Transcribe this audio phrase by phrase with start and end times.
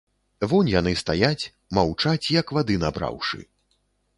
[0.53, 1.49] Вунь яны стаяць,
[1.79, 3.39] маўчаць, як вады набраўшы.